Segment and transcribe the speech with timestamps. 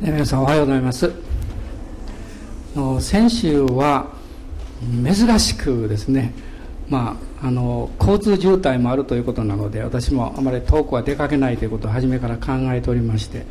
[0.00, 1.10] 皆さんおはようございます。
[3.00, 4.06] 先週は
[5.04, 6.32] 珍しくですね
[6.88, 13.44] まあ、あの交通渋滞もあるということなので私もあまり遠くは出かけないということを初めから考えておりまして、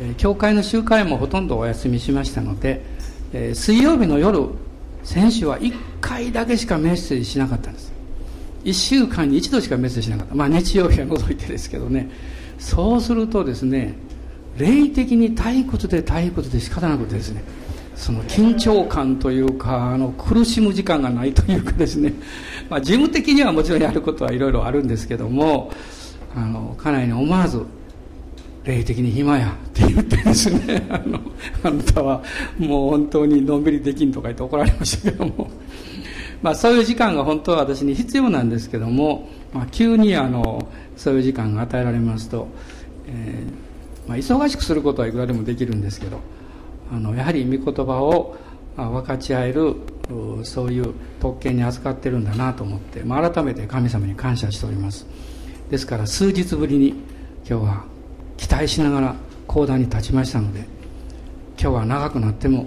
[0.00, 2.82] え、教会の集会もほとんどお休みしましたので、
[3.32, 4.40] え、水曜日の夜
[5.04, 7.92] 先週は1回だけしかメッセージしなかったんです。
[8.64, 10.34] 1週間に1度しかメッセージしなかった。
[10.34, 12.10] まあ日曜日は除いてですけどね。
[12.58, 13.94] そうするとですね
[14.58, 17.42] 霊的に退屈で退屈で仕方なくてですね
[17.94, 22.12] その緊張感というかあの苦しむ時間がないというかですね、
[22.68, 25.72] まあ、事務的にはもちろんやることはいろいろあるんですけども
[26.34, 27.62] あの家内に思わず
[28.64, 31.20] 霊的に暇やって言ってですね あの
[31.62, 32.22] あんたは
[32.58, 35.50] もう本当にのんびりできんとか言って怒られましたけども。
[36.42, 42.46] まあそういう時間が本当は私に必要なんですけども、まあ、急にあのそういう時間が与えられますと、
[43.06, 43.65] えー
[44.06, 46.20] まあ、忙しくすることはいくらでもできるんですけど
[46.92, 48.36] あのやはり御言葉を
[48.76, 49.74] 分かち合える
[50.44, 55.06] そういう特権に預かってるんだなと思って、まあ、改めて神様に感謝しております。
[55.70, 56.90] ですから数日ぶりに
[57.48, 57.84] 今日は
[58.36, 60.60] 期待しながら講談に立ちましたので
[61.60, 62.66] 今日は長くなっても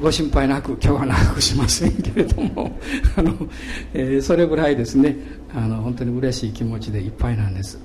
[0.00, 2.78] ご心配なく今日は長くしませんけれども
[3.16, 3.34] あの、
[3.92, 5.16] えー、それぐらいですね
[5.54, 7.78] あの本当に嬉しい気持ちでいっぱいなんです。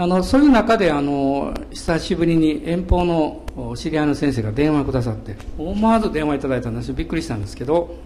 [0.00, 6.92] あのそういう中であの久しぶりに遠方の知り合いの先生が電話くださって思わず電話いただいたんです。
[6.92, 7.96] びっくりしたんですけど、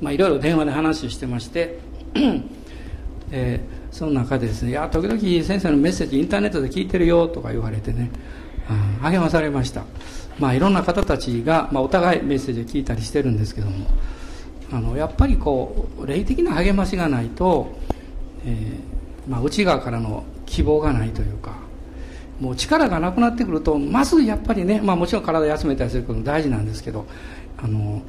[0.00, 1.78] まあ、いろいろ電話で話をしてまして
[3.32, 8.10] えー、その中でですね「いや時々先生のメッセージインターネットで聞いてるよ」とか言われてね、
[8.70, 9.84] うん、励まされました。
[10.38, 13.86] まあいろんな方たちが、まあ、お互いメッセージを聞いたりしてるんですけども
[14.72, 17.76] あのやっぱりこう霊的な励ましがないと、
[18.46, 21.54] えーまあ、内側からの希望がないというか
[22.40, 27.06] もう力がなくなってくるとまずやっぱりね、まあ、もちろん体休めたりすることも大事なんですけど
[27.56, 28.02] あの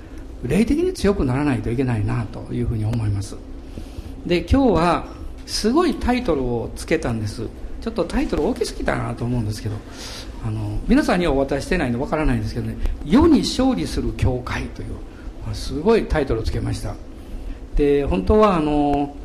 [0.43, 3.35] 霊的に強くならないといけないなというふうに思います。
[4.25, 5.05] で今日は
[5.45, 7.47] すごいタイトルをつけたんです。
[7.81, 9.75] ちょっとタイトル大きすぎたなと思うんですけど
[10.45, 14.89] あの皆さんにはお渡ししてないのでわからないんですけどね「世に勝利する教会」という
[15.53, 16.95] すごいタイトルをつけました。
[17.75, 19.15] で本当はあの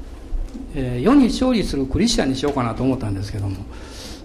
[0.74, 3.56] えー、世に勝利するクリスチャンにしようかなと思ったんですけども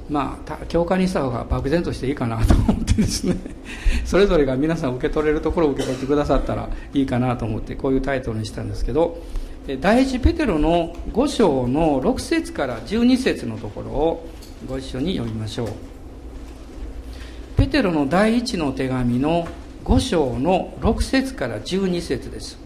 [0.09, 3.36] まあ教会にした方が漠然としていいかなと思ってですね。
[4.03, 9.20] それぞれが皆さん受け取れるところを受け取ってくださったらいいかなと思ってこういうタイトルにしたんですけど
[9.80, 14.28] 第一ペテロの5章の6節から12節のところを
[14.68, 15.68] ご一緒に読みましょう。
[17.56, 19.47] ペテロの第一の手紙の
[19.86, 22.61] 5章の6節から12節です。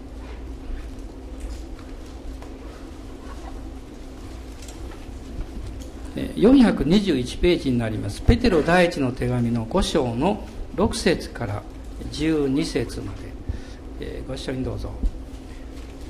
[6.15, 8.21] 421ページになります。
[8.21, 11.61] ペテロ第一の手紙の5章の6節から
[12.11, 13.13] 12節ま
[13.99, 14.91] で、ご一緒にどうぞ。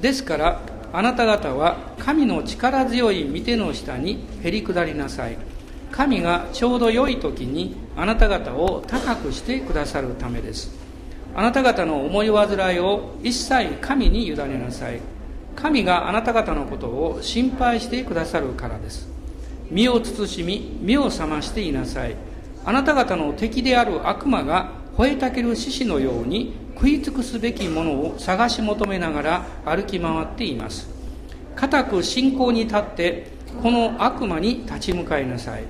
[0.02, 0.62] ですから
[0.94, 5.38] あなた方は神の力強い御手の下にへり下りなさい。
[5.92, 10.72] 神がちょうど良い時にあなた方を高くしてくださるためです。
[11.34, 15.00] あなた方の思い煩いを一切神に委ねなさい。
[15.56, 19.15] 神があなた方のことを心配してくださるからです。
[19.70, 22.16] 身を慎み目を覚ましていなさい。
[22.66, 30.90] あなた方の敵である悪魔が吠えたける獅子のように食い尽くすべきものを探し求めながら歩き回っています。
[31.56, 33.28] 固く信仰に立って
[33.62, 35.64] この悪魔に立ち向かいなさい。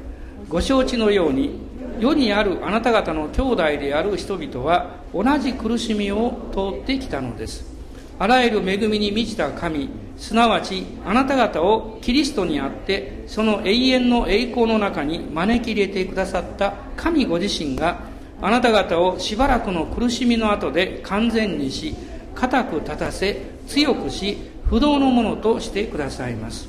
[0.47, 1.59] ご承知のように
[1.99, 7.74] 世にあるあなた方の兄弟である人々は同じ苦しみを通ってきたのです。
[8.17, 17.99] あらゆる恵みに満ちた神すなわちあなた方をキリストにあってその永遠の栄光の中に招き入れてくださった神ご自身が
[18.41, 21.95] あなた方をしばらくの苦しみの後で完全にし
[22.33, 24.37] 固く立たせ強くし
[24.69, 26.67] 不動のものとしてくださいます。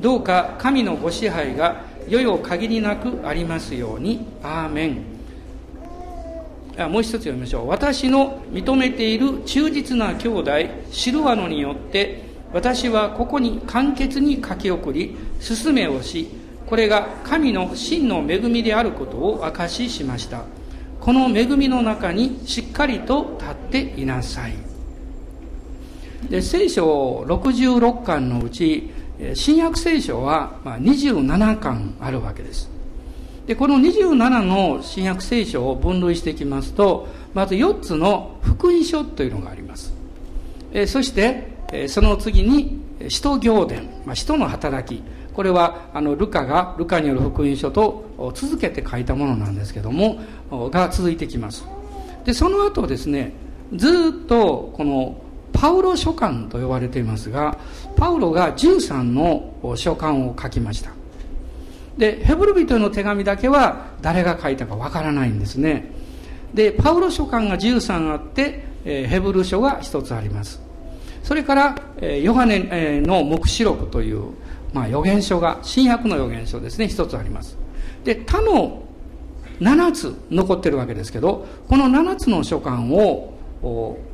[0.00, 4.26] どうか神のご支配が世々限りなくありますように。
[4.42, 5.15] アーメン。
[6.90, 7.68] もう一つ読みましょう。
[7.68, 10.50] 私の認めている忠実な兄弟
[10.90, 16.28] シルワノによって私はここに簡潔に書き送り進めをし
[16.66, 20.44] これが神の真の恵みであることを証ししました。
[21.00, 24.54] この恵みの中にしっかりと立っていなさい。
[26.28, 28.90] で聖書66巻のうち
[29.34, 32.75] 新約聖書は27巻あるわけです。
[33.46, 39.94] でこの27の新約聖書を分類していきますとまず4つの福音書というのがあります。
[40.86, 45.02] そしてその次に使徒行伝、まあ、使徒の働き。
[45.32, 50.18] これはあのルカがルカによる福音書と続けて書いたものなんですけども
[50.50, 51.64] が続いてきます。
[52.24, 53.32] でその後ですね
[53.74, 55.20] ずっとこの
[55.52, 57.58] パウロ書簡と呼ばれていますが
[57.96, 60.95] パウロが13の書簡を書きました。
[61.98, 65.90] でヘブル人への手紙だけは誰が書いたかわからないんですね。
[66.52, 70.60] でパウロ書簡が13あってヘブル書が1つあります。
[71.22, 71.76] それから
[72.22, 74.30] ヨハネの黙示録という、
[74.72, 76.84] まあ、予言書が新約の予言書ですね。
[76.84, 77.56] 1つあります。
[78.04, 78.82] で他の
[79.60, 83.34] 7つ残ってるわけですけどこの7つの書簡を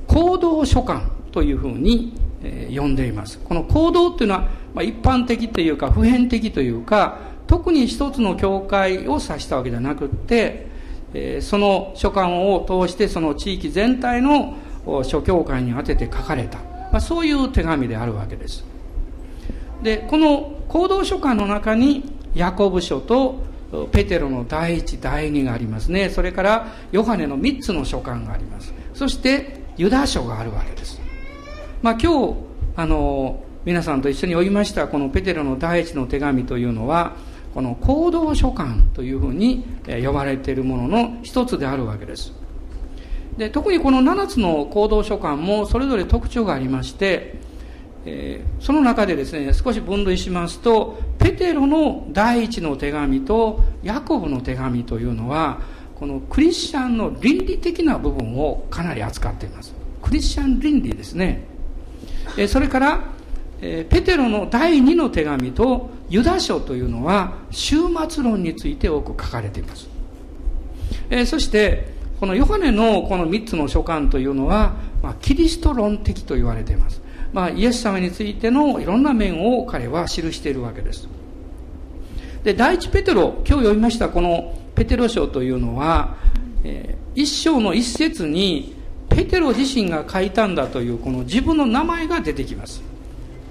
[0.06, 1.02] 行動書簡
[1.32, 2.14] というふうに、
[2.44, 3.38] え呼んでいます。
[3.38, 10.66] この行動っていうのは、まあ、一般的というか普遍的というか特に一つの教会を指したわけじゃなくって、
[11.14, 14.56] えその書簡を通してその地域全体の
[15.04, 18.64] 諸教会に宛てて書かれた、まあ、そういう手紙であるわけです。
[19.82, 22.04] でこの行動書簡の中に
[22.34, 23.42] ヤコブ書と
[23.90, 26.08] ペテロの第一第二がありますね。
[26.08, 28.72] それからヨハネの三つの書簡があります。
[28.94, 31.00] そしてユダ書があるわけです。
[31.82, 32.36] まあ、今日
[32.76, 37.16] あの皆さんと一緒に読みましたこのペテロの第一の手紙というのは
[37.54, 39.64] この行動書簡というふうに
[40.02, 42.32] 呼ばれているものの一つであるわけです。
[43.36, 47.38] で特にこの7つの行動書簡もそれぞれ特徴がありまして、
[48.04, 55.60] えー、その中でですね少し分類しますとペテロの第一の手紙とヤコブの手紙というのは
[55.98, 59.72] このクリスチャンの倫理的な部分をかなり扱っています。
[60.02, 61.44] クリスチャン倫理ですね。
[62.36, 63.11] えそれから、
[63.62, 67.78] えペテロの第2の手紙とユダ書というのは終
[68.08, 69.88] 末論について多く書かれています、
[71.08, 77.00] えそしてこのヨハネのこの3つの書簡というのは、まあ、キリスト論的と言われています、
[77.32, 81.08] まあ、イエス様についてのいろんな面を彼は記しているわけです。
[82.44, 86.16] で第一ペテロ今日読みましたこのペテロ書というのは、
[86.64, 88.74] えー、一章の一節に
[89.08, 92.91] ペテロ自身が書いたんだというこの自分の名前が出てきます。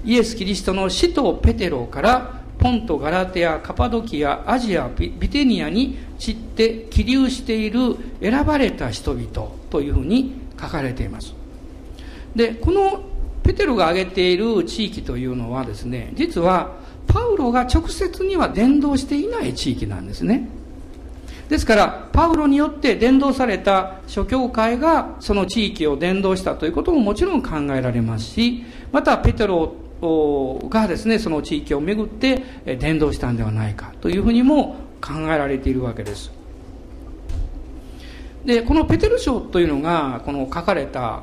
[0.03, 11.33] イエス・キリストの使徒ペテロからポント・ガラテア、カパドキア、アジア、ビテニアに散って起立している選ばれた人々というふうに書かれています。
[12.36, 13.03] でこの
[13.44, 16.75] ペテロが挙げている地域というのはですね実は
[17.07, 20.47] パウロが直接には伝道していない地域なんですね。
[21.50, 28.63] ですから、パウロによって伝道された諸教会がその地域を伝道したということももちろん考えられますし、
[28.94, 36.31] またペテロがですね、その地域をめぐって伝道したんではないかというふうにも考えられているわけです。
[38.45, 41.21] で、このペテル書というのが、この書かれた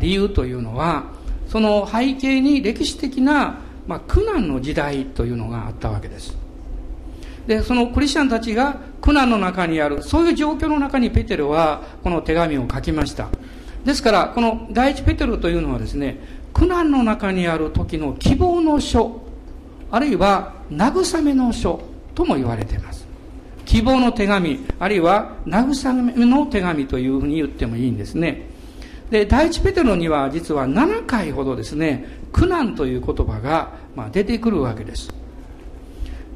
[0.00, 1.04] 理由というのは、
[1.48, 6.36] その背景に歴史的な、まあ、苦難の時代というのがあったわけです。
[7.46, 13.28] で、そのクリスチャンたちが苦難の中にある、そういう状況の中にペテロはこの手紙を書きました。
[13.84, 16.18] ですから、この第一ペテロというのはですね、
[16.56, 19.20] 苦難の中にある時の希望の書、
[19.90, 21.82] あるいは慰めの書
[22.14, 23.06] とも言われています。
[23.66, 28.48] 希望の手紙、あるいは慰めの手紙というふうに言ってもいいんですね。
[29.10, 35.12] で、第一ペテロには実は7回ほどですね、苦難という言葉がま出てくるわけです。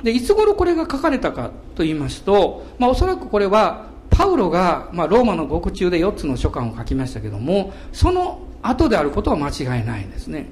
[0.03, 3.87] で、いつ頃これが書かれたかと言いますと、まあおそらくこれは
[4.21, 10.45] パウロが、まあ、ローマの獄中で4つの書簡を書きましたけども、その後であることは間違いないんですね。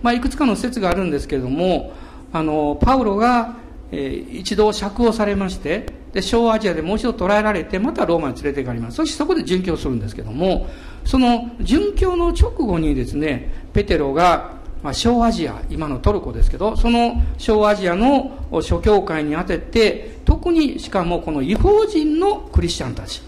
[0.00, 1.92] まあ、いくつかの説があるんですけれども、
[2.32, 3.56] あの、パウロが、
[3.90, 8.98] えー、一度釈放されまして、で、小アジアでもう一度捕らえられて、またローマに連れて行かれます。
[8.98, 10.68] そしてそこで殉教するんですけども、
[11.04, 14.52] その殉教の直後にですね、ペテロが
[14.82, 18.32] まあ、小アジア、今のトルコですけど、その小アジアの
[18.62, 23.22] 諸教会にあてて、特にしかもこの違法人のクリスチャンたち、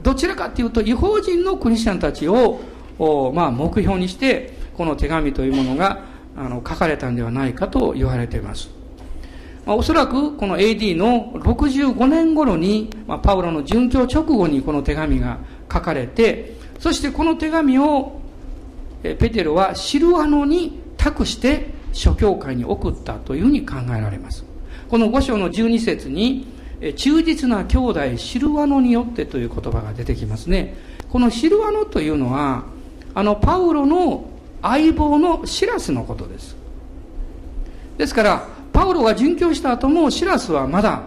[0.00, 2.60] どちらかというと違法人のクリスチャンたちを、
[3.34, 6.00] まあ、目標にして、この手紙というものが
[6.36, 8.70] あの書かれたんではないかと言われています。
[9.66, 15.38] まあ、おそらくこの AD の65年頃に、まあ、パウロの殉教直後にこの手紙が
[15.70, 18.20] 書かれて、そしてこの手紙を
[19.02, 24.44] ペテロはシルアノに託して諸教会に送ったというふうに考えられます。
[24.88, 26.48] この五章の12節に、
[26.96, 30.76] 忠実な兄弟シルワノによってという言葉が出てきますね。
[31.08, 32.64] このシルワノというのは、
[33.14, 34.28] あのパウロの
[34.62, 36.56] 相棒のシラスのことです。
[37.96, 41.02] ですから、パウロが殉教した後もシラスはまだ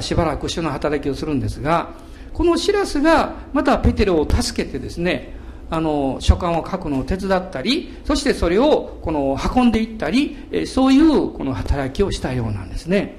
[0.00, 1.90] しばらく主の働きをするんですが、
[2.32, 5.37] このシラスがまたペテロを助けてですね、
[5.70, 13.16] あの書簡を書くのを手伝ったりそしてそれをこの運んでいったりそういうこの働きをしたようなんですね。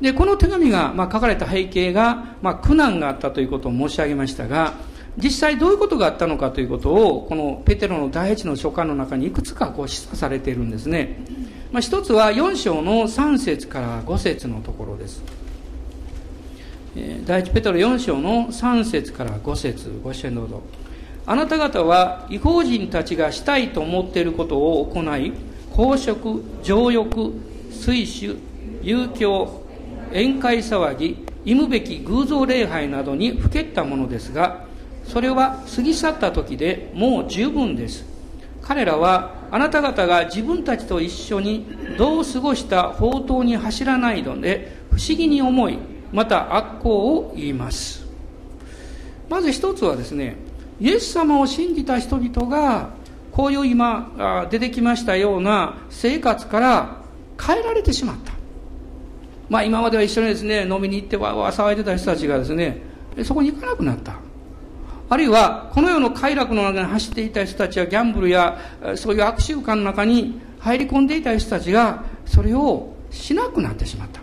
[0.00, 4.72] でこの手紙が、まあ、書かれた背景が、まあ、苦難があったということを申し上げましたが
[5.18, 11.18] 実際どういうことがあったのかということをこのペテロの第一の書簡の中にいくつかこう示唆されているんですね、
[11.70, 15.22] まあ、一つは4章の3節から5節のところです。
[16.94, 20.62] 第一ペテロ4章の3節から5節ご支援どうぞ
[21.24, 25.32] あなた方は違法人たちがしたいと思っていることを行い
[25.72, 27.32] 公職情欲
[27.70, 28.36] 水酒
[28.82, 29.62] 遊興
[30.12, 34.66] 宴会騒ぎ忌むべき偶像礼拝などにふけったものですが
[35.04, 38.04] それは過ぎ去った時でもう十分です。
[38.62, 41.66] 彼らはあなた方が自分たちと一緒に
[41.98, 45.78] どう過ごした宝刀に走らないので不思議に思い
[46.12, 48.06] また悪行を言います。
[49.28, 50.36] まず一つはですね
[50.80, 52.90] イエス様を信じた人々が
[53.30, 56.96] こういう今出てきましたような生活から
[57.40, 58.32] 変えられてしまった。
[59.48, 62.82] まあ今までは一緒にですね飲みに行ってわわ騒いでた人たちがですね
[63.24, 64.14] そこに行かなくなった。
[65.08, 68.58] あるいはこの世の快楽の中に走っていた人たちはギャンブルや
[68.94, 74.20] そういう悪習慣の中に入り込んでいた人たちがそれをしなくなってしまった。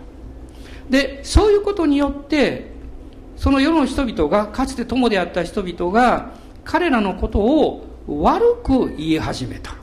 [0.90, 2.70] でそういうことによって
[3.36, 6.32] その世の人々がかつて友であった人々が
[6.64, 9.74] 彼らのことを悪く言い始めた。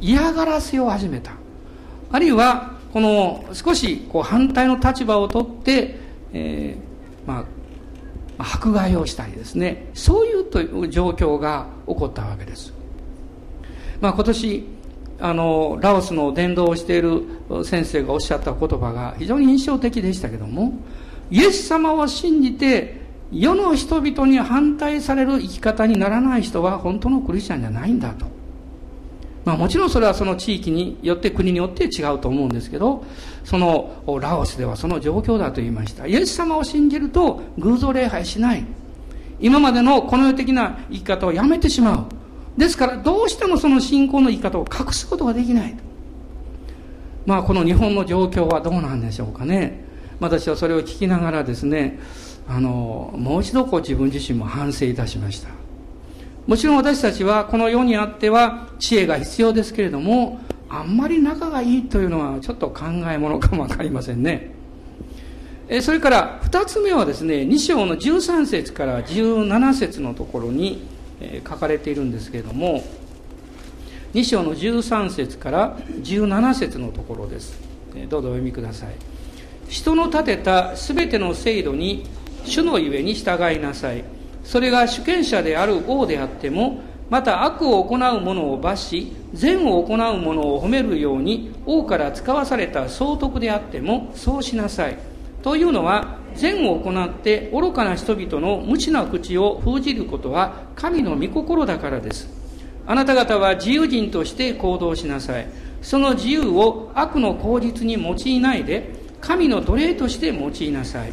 [0.00, 1.32] 嫌がらせを始めた。
[2.10, 5.98] あるいはこの少しこう反対の立場をとって、
[6.32, 7.46] えー、ま
[8.38, 9.88] あ迫害をしたりですね。
[9.94, 12.72] そういうという状況が起こったわけです、
[14.00, 14.64] まあ、今年
[15.24, 17.22] あのラオスの伝道をしている
[17.64, 20.74] 先生がおっしゃった言葉が非常に印象的でしたけども
[21.30, 23.00] イエス様を信じて
[23.32, 28.26] 世の人々に反対される生き方にならない人は本当のクリスチャンじゃないんだと。
[29.46, 33.02] まあもちろんそれはその地域によって国によって違うと思うんですけど、
[33.44, 36.06] そのラオスではその状況だと言いました。
[36.06, 38.64] イエス様を信じると偶像礼拝しない。
[39.40, 42.13] 今までのこの世的な生き方をやめてしまう。
[42.56, 45.72] ですからどうしてもその信仰の生き方を隠すことができない。
[45.72, 45.82] と
[47.26, 49.84] まあこの日本の状況はどうなんでしょうかね。
[50.20, 51.98] 私はそれを聞きながらですね
[52.46, 55.48] あのもう一度こう自分自身も反省いたしました。
[56.46, 64.52] もちろん私たちはこの世にあっては知恵が必要ですけれどもあんまり仲がいいというのはちょっと考えものかもわかりませんね。
[65.68, 70.86] えそれから二つ目はですね2章の13節から17節のところに
[71.48, 72.82] 書かれているんですけれども
[74.14, 77.58] 2章の13節から17節のところです。
[78.08, 78.88] どうぞお読みください。
[79.68, 82.06] 人の立てた全ての制度に
[82.44, 84.04] 主のゆえに従いなさい。
[84.44, 94.98] それが主権者である王であってもまた悪を行う者を罰し善を行う者を褒めるように王から使わされた総督であってもそうしなさい。
[95.42, 102.28] というのは善を行って愚かな人々の無知な口を封じることは神の御心だからです。
[102.86, 105.46] あなた方は自由人として行動しなさい。
[105.82, 111.12] その自由を悪の口実に用いないで神の奴隷として用いなさい。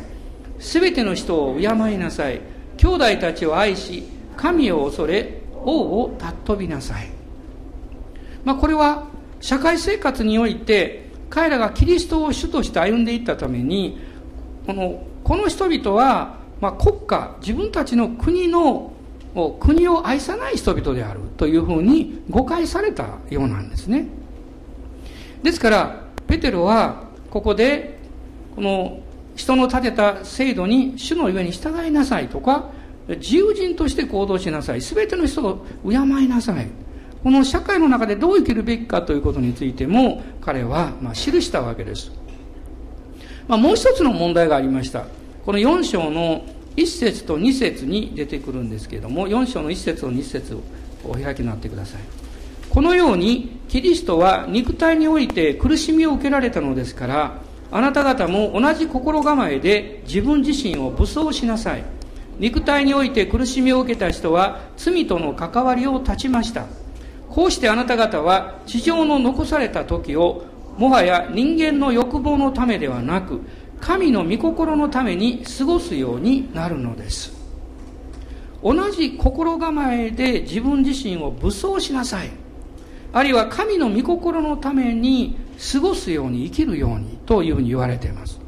[0.59, 2.41] すべての人を敬いなさい。
[2.77, 4.03] 兄弟たちを愛し
[4.35, 7.09] 神を恐れ王を尊びなさい、
[8.43, 9.07] まあ、これは
[9.39, 13.99] 社会生活において彼らがキリストを主として歩んでいったために
[14.65, 18.91] このこの人々は、まあ、国家自分たちの国の
[19.61, 24.07] 国を愛さない人々であるというふうに誤解されたようなんですね。
[25.41, 27.97] ですからペテロはここで
[28.57, 29.00] この
[29.38, 32.65] 人の立てた制度に主の上に従いなさいとか
[33.07, 36.67] 自由人として行動しなさい全ての人を敬いなさい
[37.23, 42.11] この社会の中でどう生きるべきかということについても彼はま記したわけです。
[43.47, 45.05] まあ、もう一つの問題がありました。
[45.45, 46.45] この4章の
[46.75, 50.62] 1節と2節に出てくるんですけれども4章の1節と2節を
[51.03, 52.01] お開きになってください。
[52.69, 61.83] このようにキリストは肉体において苦しみを受けられたのですからあなた方も同じ心構えで自分自身を武装しなさい。
[62.39, 66.65] 肉体において苦しみを受けた人は罪との関わりを断ちました。
[67.29, 70.45] こうしてあなた方は地上の残された時を
[70.77, 73.41] もはや人間の欲望のためではなく
[73.81, 77.33] 神の御心のために過ごすようになるのです。
[78.63, 82.29] 同じ心構えで自分自身を武装しなさい。
[83.13, 85.35] あるいは神の御心のために
[85.73, 88.39] 過ごすように生きるようにというふうに言われています、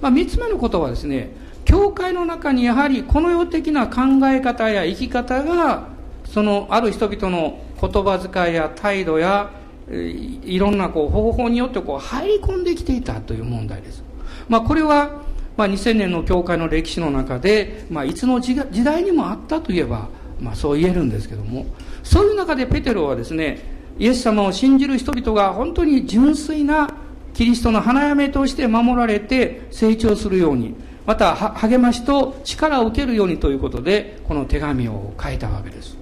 [0.00, 1.30] まあ、3つ目のことはですね
[1.64, 5.88] 教会の中にやはりこの世的な考え方や生き方が
[6.26, 9.50] そのある人々の言葉遣いや態度や
[9.90, 14.02] いろんなこう方法によってこう入り込んできていたという問題です。
[14.48, 15.22] まあ、これは、
[15.56, 20.08] まあ、2000年の教会の歴史の中で、まあ、いつの時代にもあったといえば、
[20.40, 21.66] まあ、そう言えるんですけども
[22.02, 26.94] そういう中でペテロはですねイエス様を信じる人々が本当に純粋な
[27.32, 30.74] キリストの花嫁として守られて成長するように
[31.06, 35.96] また励ましと力を受けるようにということでこの手紙を書いたわけです。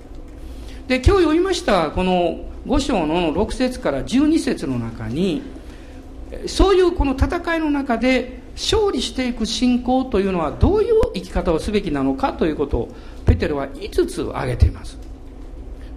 [0.89, 5.43] で今日読みましたこの5章の6節から12節の中に
[6.47, 12.89] そういうこの戦いの中で勝利していく信仰というのはどういう生き方をすべきなのかということを
[13.25, 14.99] ペテロは5つ挙げています。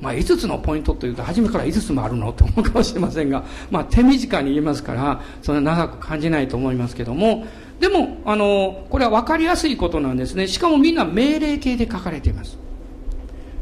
[0.01, 7.45] まあ、5つのポイントというと初めから5つもあるのと思うかもしれませんが、 まあ、手短に言いますからそんな長く感じないと思いますけども。
[7.79, 10.47] でもあのこれは分かりやすいことなんですね。
[10.47, 12.57] しかもみんな命令形で書かれています。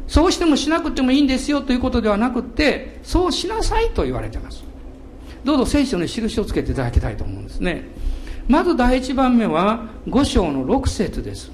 [0.06, 4.62] そうしてもしなくてもいいんですよということではなくってそうしなさいと言われています。
[5.44, 7.84] どうぞ聖書に印をつけていただきたいと思うんですね。
[8.48, 11.50] まず第一番目は5章の6節です。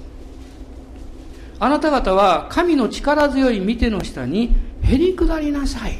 [1.59, 5.99] あなた方は神の力強い見ての下にへり下りなさい。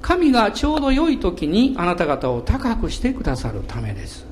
[0.00, 4.26] 神がちょうど良い時にあなた方を高くしてくださるためです。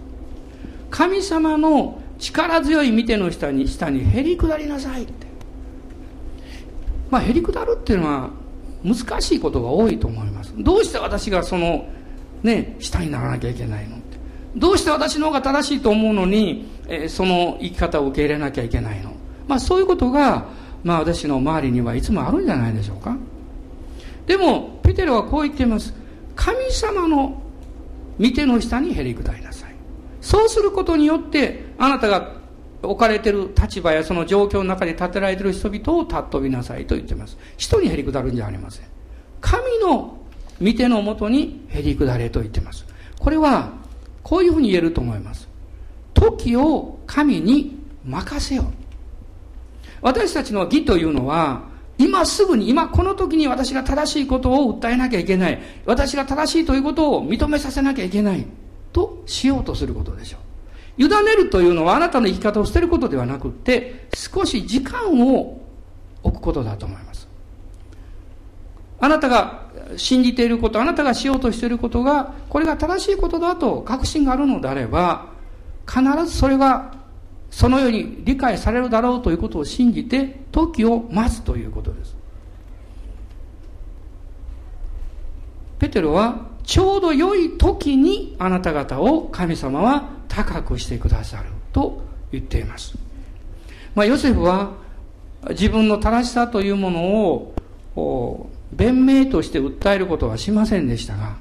[0.91, 5.27] 神様の力強い見ての下に下にへり下りなさいって。
[7.11, 8.31] まあへり下るっていうのは
[8.95, 10.55] 難しいことが多いと思います。
[10.59, 11.87] どうして私がその
[12.43, 14.19] ね下にならなきゃいけないのって。
[14.57, 19.13] どうして私の方が正しいと思うのに、えー、その生き方を受け入れなきゃいけないの。
[19.47, 20.47] まあそういうことが
[20.83, 23.17] まあ私の周りにはいつもあるんじゃないでしょうか。
[24.27, 25.95] でもペテロはこう言っています。
[26.35, 27.43] 神様の
[28.19, 29.75] 見ての下にへり下りなさい。
[30.21, 32.38] そうすることによってあなたが
[32.83, 38.87] 置かれている立場やその状況の中で立てられている人々を尊びなさいと言っています人にへり下るんじゃありません
[39.41, 40.19] 神の
[40.61, 42.85] 見てのもとにへり下れと言っています
[43.19, 43.73] これは
[44.23, 45.49] こういうふうに言えると思います
[46.15, 48.73] 時を神に任せよ
[50.01, 51.63] 私たちの義というのは、
[51.99, 55.61] 今すぐに、今この時に私が正しいことを訴えなきゃいけない。
[55.85, 58.47] 私が正しいということを認めさせなきゃいけない。
[58.93, 60.41] としようとすることでしょう。
[60.99, 65.63] 委ねるというのはあなたの生き方を捨てることではなくて、少し時間を
[66.23, 67.29] 置くことだと思います。
[69.01, 75.39] あなたが信じていること、あなたがしようとしていることが、これが正しいことだと確信があるのであれば、
[75.89, 76.99] 必ずそれが
[77.51, 82.15] そのように理解されるだろうということを信じて時を待つということです
[85.79, 92.95] ペテロはちょうど良い時にあなた方を神様は高くしてくださると言っています、
[93.95, 94.75] まあ、ヨセフは
[95.49, 97.55] 自分の正しさというもの
[97.97, 101.37] を弁明として訴えることはしませんでしたが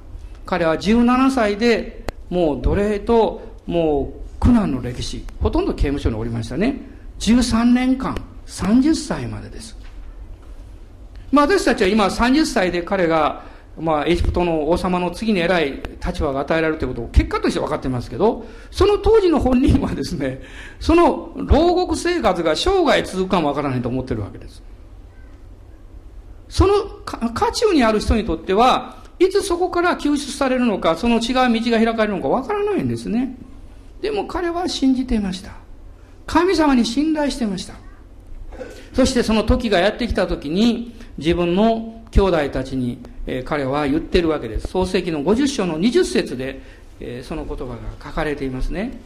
[0.46, 6.80] 彼は17歳でもう奴隷ともう苦難の歴史ほとんど刑務所におりましたね。
[7.20, 9.76] 13年間30歳までです。
[11.32, 20.42] まあ私たちは今30歳で彼がまあエジプトの王様の次に偉い立場が与えられるということを結果として分かってますけどその当時の本人はですね
[20.80, 24.64] その牢獄生活が生涯続くかもわからないと思ってるわけです。
[26.50, 26.74] その
[27.06, 33.36] 渦中にある人にとってはいつそこから救出されるのかその違う道が開かれるのかわからないんですね。
[34.02, 35.52] でも彼は信じていました。
[36.26, 37.74] 神様に信頼していました。
[38.94, 44.68] そしてその時がやってきた時に自分の兄弟たちに、え、彼は言ってるわけです。
[44.70, 46.62] 創世記の50章の20節で、
[47.00, 49.00] え、その言葉が書かれていますね。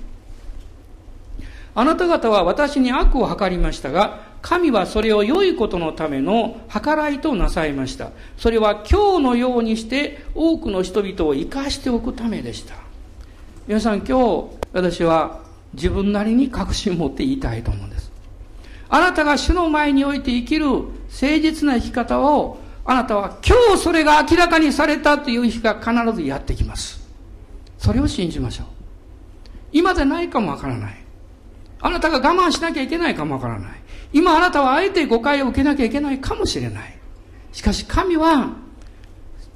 [1.74, 8.10] あなた方は私に悪を図りましたが神はそれを良いことのための計らいとなさいました。
[8.38, 12.76] それは今日のようにして多くの人々を生かしておくためでした。
[13.68, 15.42] 皆さん今日私は
[15.74, 18.12] 自分なりに確信を持って言いたいと思うんです。
[18.90, 20.92] あなたが主の前において生きる誠
[21.40, 27.00] 実な生き方をあなたは今日それが明らかにされたという日が必ずやってきます。
[27.78, 28.68] それを信じましょう。
[29.72, 30.96] 今でないかもわからない。
[31.80, 33.72] あなたが我慢しなきゃいけないかもわからない。
[34.14, 36.98] 今あなたはあえて誤解を受けなきゃいけないかもしれない。
[37.52, 38.50] しかし神は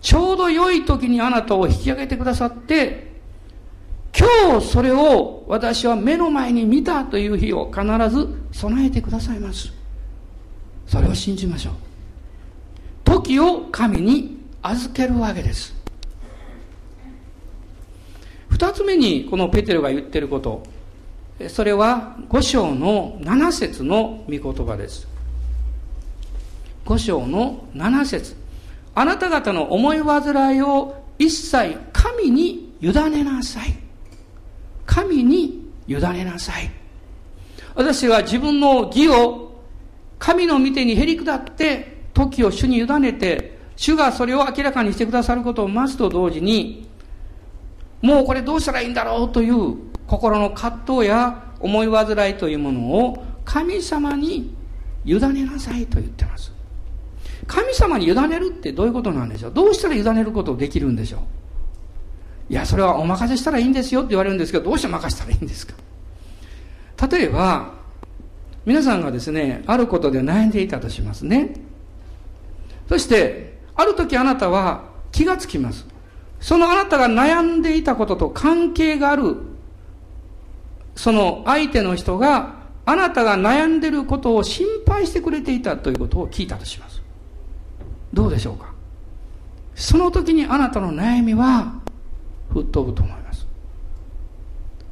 [0.02, 3.16] ちょうど良い時にあなたを引き上げてくださって
[4.18, 9.74] 今日それを私は目の前に見たという日を必ず備えてくださいます。
[10.88, 11.74] それを信じましょう。
[13.06, 15.74] 時を神に預けるわけです
[18.50, 20.64] 二つ目にこのペテロが言ってること
[21.50, 25.06] それは五章の七節の御言葉です。
[26.86, 28.36] 五章の七節
[28.94, 33.76] あなた方の思い煩いを一切神に委ねなさい。
[34.86, 36.72] 神に委ねなさい。
[37.76, 39.62] 私は自分の義を
[40.18, 46.88] 神の御手にへり下って時を主に委ねて主がそれを明らかにしてくださることを待つと同時に
[48.02, 49.76] もうこれどうしたらいいんだろうという
[50.08, 54.56] 心の葛藤や思い煩いというものを神様に
[55.04, 56.52] 委ねなさいと言ってます。
[57.48, 59.54] 神様に委ねるってどういうことなんでしょう？
[59.54, 61.18] どうしたら委ねることできるんでしょ
[62.50, 62.54] う？
[62.54, 65.74] いや、それはお任せしたらいいんですよって言われるんですけど、どうして任せたらいいんですか？
[67.08, 67.74] 例えば、
[68.66, 71.54] 皆さんがですね、あることで悩んでいたとしますね。
[72.88, 75.86] そして、ある時あなたは気がつきます。
[76.40, 79.38] そのあなたが悩んでいたことと関係がある、
[80.96, 87.02] その相手の人があなたが悩んでることを心配してくれていたということを聞いたとします。
[88.14, 88.74] どうでしょうか？
[89.74, 91.74] その時にあなたの悩みは
[92.52, 93.48] 吹っ飛ぶと思います。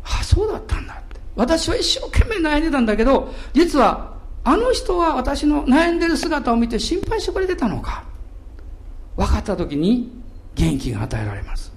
[0.04, 1.22] あ、そうだったんだって。
[1.36, 4.13] 私は一生懸命悩んでたんだけど、実は
[4.44, 8.04] あの人は私の悩んでる姿を見て心配してくれてたのか。
[9.16, 10.12] 分かった時に
[10.56, 11.72] 元気が与えられます。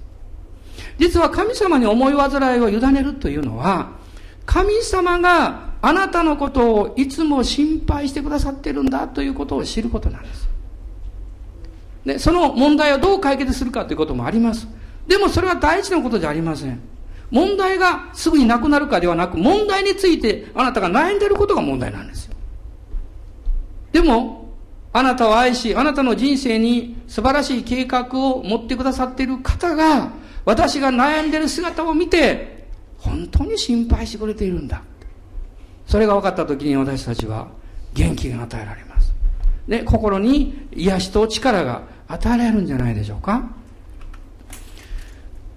[0.97, 3.91] 実は神様に思い煩いを委ねるというのは、
[4.45, 10.49] 神様があなたのことをいつも心配してくださってるんだということを知ることなんです。
[12.05, 14.67] で、その問題をどう解決するかということもあります。
[15.07, 16.79] でもそれは大事なことじゃありません。
[17.29, 22.36] 問題がすぐになくなるかではなく、問題についてあなたが悩んでいることが問題なんですよ。
[23.97, 24.53] でも、
[24.93, 30.11] あなたを愛し、あなたの人生に素晴らしい計画を持ってくださっている方が、
[30.45, 32.67] 私が悩んでいる姿を見て、
[32.99, 34.83] 本当に心配してくれているんだ。
[35.87, 37.47] それが分かった時に私たちは
[37.95, 39.11] 元気が与えられます。
[39.67, 43.49] で、心に癒しと力が与えられるんじゃないでしょうか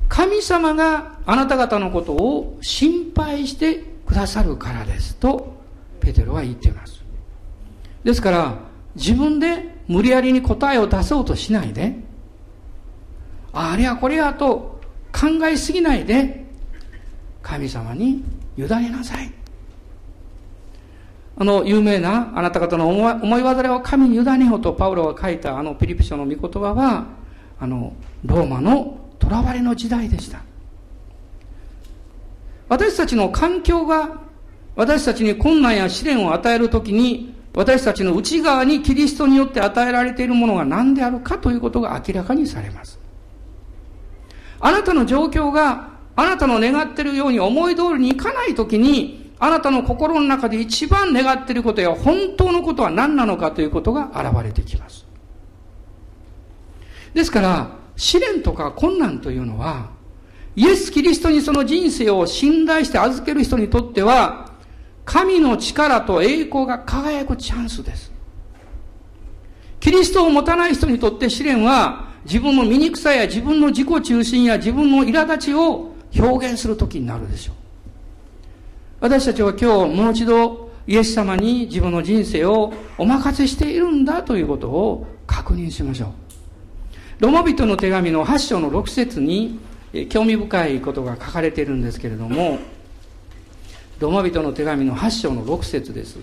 [0.09, 5.61] 神様があなた方のことを心配してくださるからですと
[6.01, 7.00] ペテロは言っています
[8.05, 8.59] ですから
[8.95, 11.97] 自分で無理やりに答えを出そうとしないで
[13.53, 14.81] あれやこれやと
[15.13, 16.45] 考えすぎないで
[17.43, 18.23] 神様に
[18.57, 19.33] 委ねなさい。
[21.37, 27.07] あの有名なあなた方の思い煩いを神に委ねようとパウロが書いたあのピリピ書の御言葉は
[27.59, 27.95] あの
[28.27, 30.43] ローマの囚われの時代でした。
[32.69, 34.21] 私たちの環境が
[34.77, 43.01] 私たちに困難や試練を与えるときに私たちの内側にキリストによって与えられているものが何であるかということが明らかにされます
[44.61, 55.07] あなたの状況があなたの願っているように思い通りにいかないときにあなたの心の中で一番願っていることや本当のことは何なのかということが現れてきます。
[57.15, 59.91] ですから、試練とか困難というのは、
[60.57, 64.50] イエス・キリストにその人生を信頼して預ける人にとっては、
[65.05, 68.13] 神の力と栄光が輝くチャンスです。
[69.81, 77.55] キリストを持たない人にとって試練は、自分の醜さや自分の自己中心や自分の苛立ちを表現するときになるでしょう。
[79.01, 86.11] 私たちは今日もう一度イエス様に自分の人生をお任せしているんだということを確認しましょう。
[87.21, 89.59] ロマ人の手紙の8章の6節に
[90.09, 92.59] 興味深いことが書かれているんですけれども、
[94.01, 96.19] ロマ人の手紙の8章の6節です。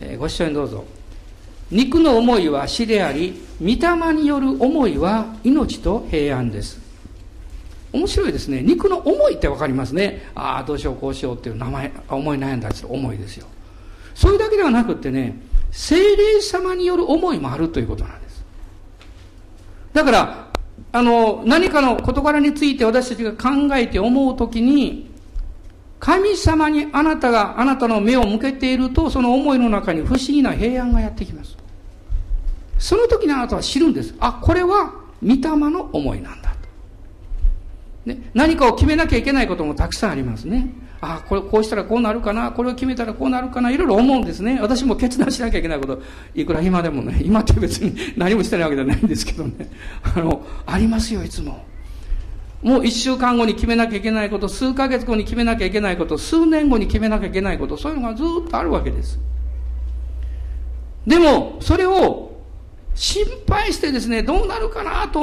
[0.00, 0.84] えご一緒にどうぞ。
[1.70, 6.78] 肉の思いは死であり、御霊による思いは命と平安です。
[7.92, 8.60] 面白いですね。
[8.60, 10.30] 肉の思いってわかりますね。
[10.34, 13.46] ああ、どうしよう、こうしようっていう名前、思い悩んだりする思いですよ。
[14.14, 18.44] それだけではなくってね、精霊様による思いもあるということなんです。
[19.94, 20.48] だから、
[20.92, 25.11] あの、何かの事柄について私たちが考えて思うときに、
[26.02, 31.56] 神様にあなたが、あなたの目を向けていると、その思いの中に不思議な平安がやってきます。
[32.76, 34.12] その時にあなたは知るんです。
[34.18, 35.36] あ、これは御霊
[35.70, 38.10] の思いなんだと。
[38.10, 40.70] ね、何かを決めなきゃいけないこともたくさんありますね。
[41.00, 44.58] あ、これこうしたらこうなるかな、これを決めたらこうなるかな、いろいろ思うんですね。
[44.60, 46.02] 私も決断しなきゃいけないこと、
[46.34, 49.70] いくら今でもね、今って別に何もしてないわけじゃないんですけどね。
[50.02, 51.64] あの、ありますよ、いつも。
[52.62, 59.18] もう一週間後に決めなきゃいけないこと、数ヶ月後に決めなきゃいけないこと、数年後に決めなきゃいけないこと、そういうのがずっとあるわけです。
[61.06, 62.40] でも、それを
[62.94, 65.20] 心配してですね、どうなるかなと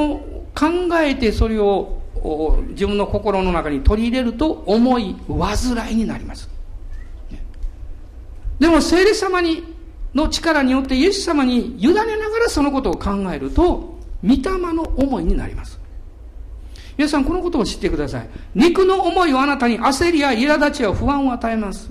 [0.54, 0.66] 考
[1.00, 2.02] えてそれを
[2.70, 6.50] 自分の心の中に取り入れると重い煩いになります。
[8.58, 9.64] でも聖霊様に
[10.14, 12.10] の力によってイエス様に委ねなが
[12.44, 15.79] らそのことを考えると、御霊の思いになります。
[17.00, 18.28] 皆さんこのことを知ってください。
[18.54, 21.90] 肉の思いはあなたに焦りや苛立ちや不安を与えます。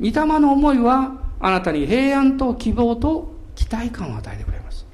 [0.00, 4.86] 御霊の思いはあなたに平安と希望と期待感を与えてくれます。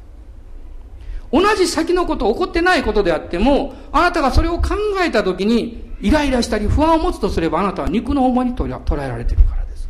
[1.31, 4.75] 同じ先のこと、起こってないことであっても、あなたがそれを考
[5.07, 9.89] えたときに、イライラしたり不安を持つとすれば、あなたは肉の思いに捉えられているからです。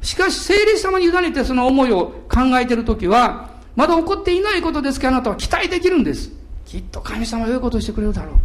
[0.00, 6.42] しかし、聖霊様に委ねてその思いを考えているときは、まだ起こっていないことですけど、あなたは期待できるんです。
[6.64, 8.38] きっと神様は良いことしてくれるだろうっ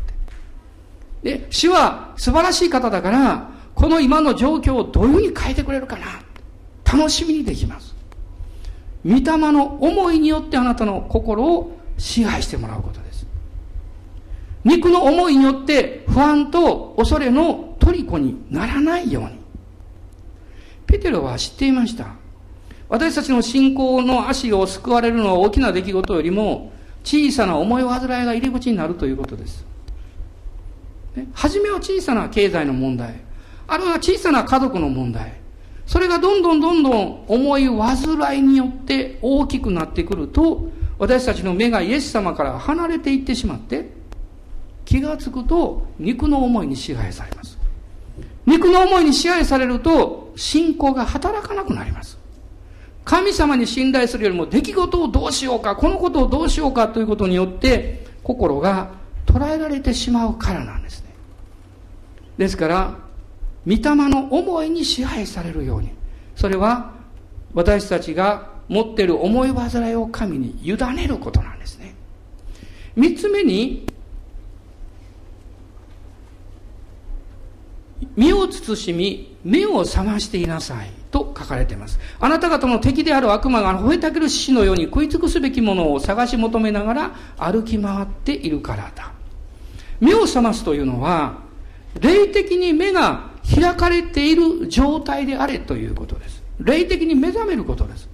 [1.23, 1.37] て。
[1.39, 6.05] で、主は素晴らしい方だから、この今の状況をどういうふうに変えてくれるかな。
[6.85, 7.95] 楽しみにできます。
[9.05, 13.25] 御霊の思いによってあなたの心を支配してもらうことです。
[14.63, 19.39] 肉の思いによって不安と恐れの虜にならないように。
[20.85, 22.15] ペテロは知っていました。
[22.89, 29.65] 私たちの信仰の足を救われるのは大きな出来事よりも小さな思い煩いが入り口になるということです。
[31.33, 33.21] 初めは小さな経済の問題、
[33.67, 35.39] あるいは小さな家族の問題、
[35.85, 43.89] それがどんどんどんどん重い煩いによって大きくなってくると、私たちの目がイエス様から離れていってしまって、
[44.85, 47.57] 気がつくと肉の思いに支配されます。
[48.45, 52.18] 肉の思いに支配されると、信仰が働かなくなります。
[53.09, 58.91] 神様に信頼するよりも出来事をどうしようか、このことをどうしようかということによって、心が
[59.25, 61.09] 捉えられてしまうからなんですね。
[62.37, 62.95] ですから、
[63.65, 65.89] 御霊の思いに支配されるように。
[66.35, 66.91] それは
[67.55, 71.95] 私たちが持っている思い煩いを神に委ねることなんですね。
[72.95, 73.87] 三つ目に、
[78.15, 81.99] 身を慎み、目を覚ましていなさいと書かれています。
[82.19, 89.11] あなた方の敵である悪魔が吠えたける獅子のように食い尽くすべきものを探し求めながら歩き回っているからだ。
[89.99, 91.39] 目を覚ますというのは、
[91.99, 96.41] 霊的に目が開かれている状態であれということです。
[96.59, 98.07] 霊的に目覚めることです。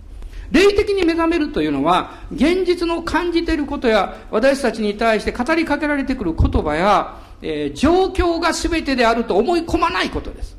[0.51, 10.54] 霊的に目覚めるというのは、現実の感じていることや、私たちに対して語りかけられてくる言葉や、えー、状況が全てであると思い込まないことです。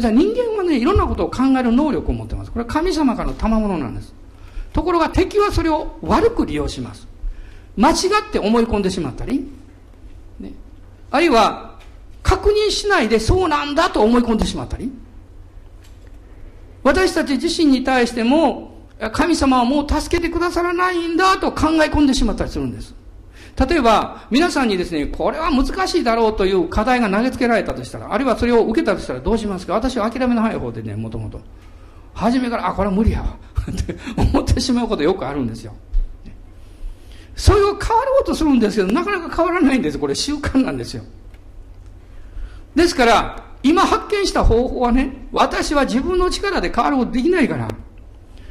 [0.00, 2.50] 人間はね、いろんなことを考える能力を持ってます。
[2.50, 4.14] これは神様からの賜物なんです。
[4.72, 7.08] ところが敵はそれを悪く利用します。
[7.76, 7.94] 間違
[8.28, 9.48] って思い込んでしまったり、
[10.40, 10.52] ね、
[11.10, 11.78] あるいは
[12.22, 14.92] 確認しないでそうなんだと思い込んでしまったり、
[16.82, 18.78] 私たち自身に対しても、
[19.12, 22.94] 神様はもう助けてくださらないんだと考え込んでしまったりするんです。
[23.58, 29.74] 例えば、皆さんにですね、これは難しいだろうという課題が投げつけられたとしたら、あるいはそれを受けたとしたらどうしますか？
[29.74, 31.40] 私は諦めの早い方でね、もともと。
[32.14, 33.36] 初めから、あ、これは無理やわ。
[33.70, 35.74] って思ってしまうことよくあるんですよ。
[37.34, 39.98] それを変わろうとするんですけど、なかなか変わらないんです。
[39.98, 41.02] これ習慣なんですよ。
[42.74, 47.68] ですから、今発見した方法はね、私は自分の力で変わることできないから、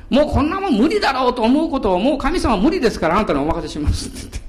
[0.10, 4.47] もうこんなもん無理だろうと思うことをもう神様無理ですからあなたにお任せしますって言って、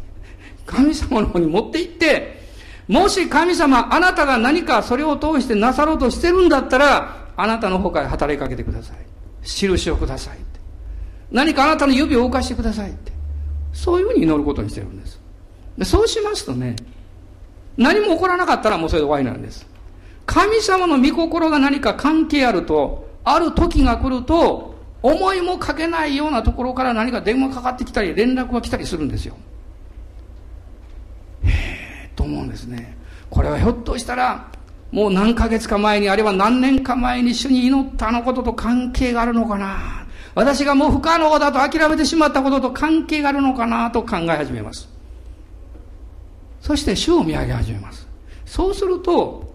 [0.68, 2.38] 神様の方に持って行って、
[2.86, 8.96] もし神様、あなたが何かそれを通してなさろうとしてるんだったら、あなたの方から働きかけてください。
[9.42, 10.60] 印をくださいって。
[11.32, 13.12] 何かあなたの指を動かしてくださいって。
[13.72, 15.20] そういうふうに祈ることにしてるんです。
[15.78, 16.76] でそうしますとね、
[17.78, 19.66] 何も起こらなかったらもうそれで終わりなんです。
[20.26, 29.36] 神様の御心が何か関係あると、ある時が来ると、思いもかけないようなところから何か電話かかってきたり、連絡が来たりするんですよ。
[32.28, 32.96] 思うんですね。
[33.30, 34.46] これはひょっとしたら、
[34.92, 40.06] もう何ヶ月か前に、あるいは何年か前に主に祈ったあのことと関係があるのかな。
[40.34, 44.88] 私がもう不可能だと諦めてしまったことと関係があるのかなと考え始めます。
[46.60, 48.06] そして主を見上げ始めます。
[48.46, 49.48] そうすると、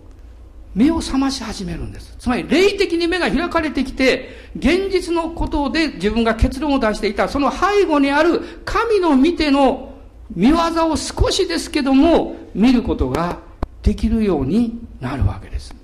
[0.75, 2.15] 目を覚まし始めるんです。
[2.19, 9.92] つまり、霊的に目が開かれてきて、現実のことで自分が結論を出していた、その背後にある神の見ての
[10.31, 10.57] 見業
[10.89, 13.39] を少しですけども、見ることが
[13.81, 15.75] できるようになるわけです。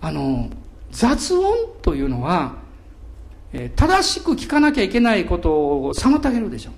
[0.00, 0.50] あの、
[0.90, 2.56] 雑音というのは、
[3.52, 6.74] え正しく聞かなきゃいけないことを妨げるでしょう。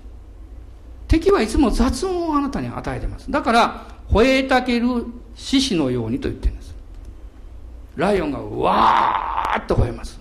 [1.07, 3.29] 敵はいつも雑音をあなたに与えてます。
[3.29, 5.05] だから、吠えたける
[5.35, 6.75] 獅子のようにと言ってるんです。
[7.95, 10.19] ライオンがわーっと吠えます。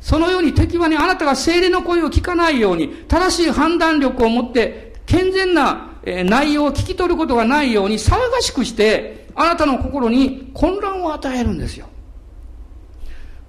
[0.00, 11.86] そのように敵はね、あなたが精霊の声を聞かないように、正しい判断力を持って、健全な内容を聞き取ることがないように騒がしくして、あなたの心に混乱を与えるんですよ。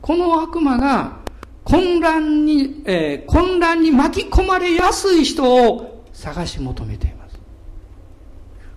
[0.02, 1.18] この悪魔が
[1.64, 7.40] 混乱に、えー、混乱に巻き込まれやすい人を探し求めています。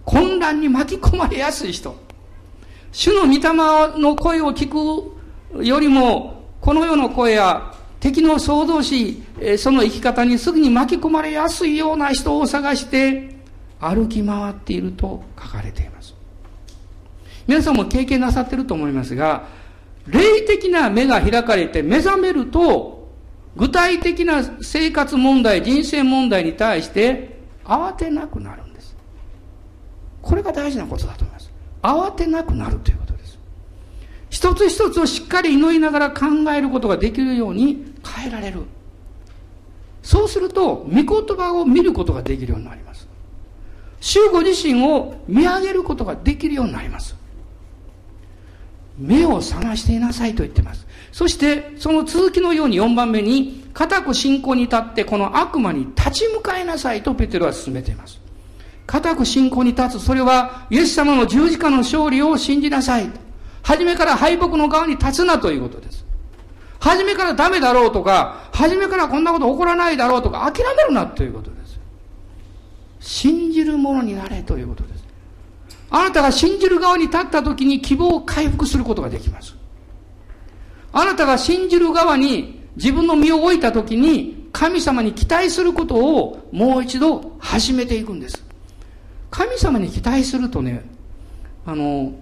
[0.04, 1.96] 混乱に巻き込まれやすい人。
[2.92, 9.22] 主の御霊の声を聞くよりも、この世の声や敵の想像し、
[9.58, 13.36] その生き方にすぐに巻き込まれやすいような人を探して
[13.78, 16.14] 歩き回っていると書かれています。
[17.46, 19.46] 皆さんも経験なさってると思いますが、
[20.06, 23.08] 霊的な目が開かれて目覚めると、
[23.56, 28.96] 具体的な生活問題、人生問題に対して慌てなくなるんです。
[30.22, 31.50] これが大事なことだと思います。
[31.82, 33.38] 慌てなくなるということです。
[34.30, 38.62] 一つ一つをしっかり祈りながら考えることができるように変えられる。
[40.06, 43.08] そうすると、御言葉を見ることができるようになります。
[44.00, 47.16] 主ご自身を見上げることができるようになります。
[48.96, 50.86] 目を覚ましていなさいと言ってます。
[51.10, 58.20] そして、その続きのように4番目に、固く信仰に立ってこの悪魔に立ち向かいなさいとペテロは進めています。
[58.86, 60.00] 固く信仰に立つ。
[60.00, 63.10] それは、イエス様の十字架の勝利を信じなさい。
[63.64, 66.05] 初めから敗北の側に立つなということです。
[66.80, 71.80] 初めからダメだろうとか、初めからこんなこと起こらないだろうとか、諦めるなということです。
[73.00, 75.04] 信じる者になれということです。
[75.90, 79.54] あなたが信じる側に立った時に希望を回復することができます。
[80.92, 88.42] あなたが信じる側に自分の身を置いた時に神様に期待することをもう一度始めていくんです。
[89.30, 90.84] 神様に期待するとね、
[91.66, 92.14] あの、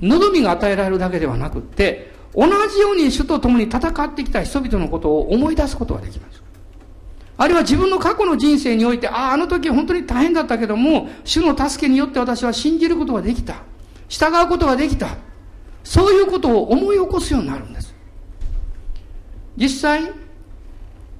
[0.00, 6.40] 望みが与えられるだけではなくって、同じように主と共に戦ってきた人々のことを思い出すことができます。
[7.36, 13.56] あるいは自分の過去の人生において、ああ、あの時本当に大変だったけども、主の助けによって私は信じることができた。
[14.08, 15.16] 従うことができた。
[15.82, 17.92] そういうことを思い起こすようになるんです。
[19.56, 20.12] 実際、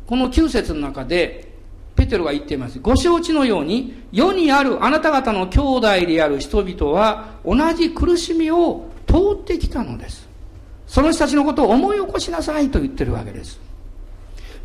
[0.07, 1.53] この9節の中で、
[1.97, 2.79] ペテロが言っています。
[2.79, 10.28] ご承知のように、世にあるあなた方の兄弟である人々は、同じ苦しみを通ってきたのです。
[10.89, 13.61] その人たちのことを思い起こしなさいと言ってるわけです。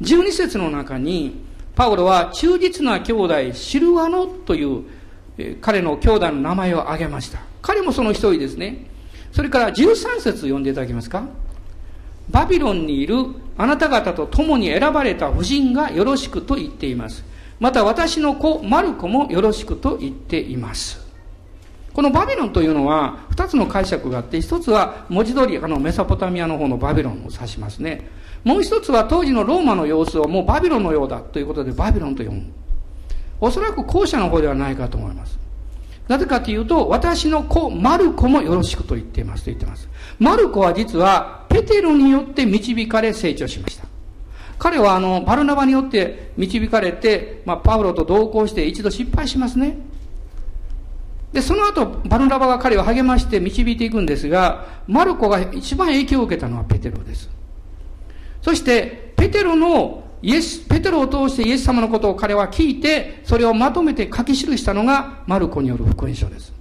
[0.01, 1.35] 12節の中に、
[1.75, 4.83] パウロは忠実な兄弟シルワノという、
[5.61, 7.39] 彼の兄弟の名前を挙げました。
[7.61, 8.87] 彼もその一人ですね。
[9.31, 11.27] それから13節読んでいただけますか？
[12.29, 13.15] バビロンにいる
[13.57, 17.25] あなた方と共に選ばれた夫人がよろしくと言っています。
[17.59, 21.02] また私の子マルコもよろしくと言っています。
[21.93, 28.09] このバビロンというのは二つの解釈があって、一つは文字通りあのメソポタミアの方のバビロンを指しますね。
[28.43, 32.51] もう一つは当時のローマの様子をもうバビロンのようだということでバビロンと読む。
[33.39, 35.37] おそらく後者の方ではないかと思います。
[36.07, 39.87] なぜかというと、私の子、マルコもよろしくと言っていますと言っています。
[40.19, 43.85] マルコは実は、ペテロによって導かれ成長しました。
[44.59, 49.77] 彼はあの、バルナバによって導かれて、まあ、パウロと同行して一度失敗しますね。
[51.33, 57.29] で、その後、バルナバが彼を励まして導いていくんですが、マルコが一番影響を受けたのはペテロです。
[58.41, 66.53] そして、ペテロのイエス、ペテロを通してイエス様のことを彼は聞いて、それをまとめて書き記したのがマルコによる福音書です。